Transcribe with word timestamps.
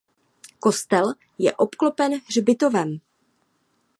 Kostel 0.59 1.13
je 1.37 1.55
obklopen 1.55 2.21
hřbitovem. 2.27 2.97